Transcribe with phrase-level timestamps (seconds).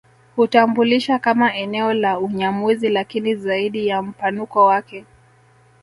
[0.35, 5.05] Hutambulisha kama eneo la Unyamwezi lakini zaidi ya mpanuko wake